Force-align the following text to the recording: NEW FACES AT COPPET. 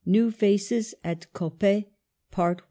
NEW 0.03 0.31
FACES 0.31 0.95
AT 1.03 1.31
COPPET. 1.31 1.85